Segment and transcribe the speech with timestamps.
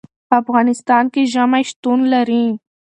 [0.27, 2.45] په افغانستان کې ژمی شتون لري.